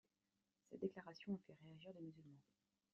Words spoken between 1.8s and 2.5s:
les musulmans.